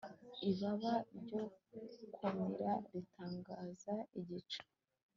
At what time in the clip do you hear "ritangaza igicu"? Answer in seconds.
2.91-4.61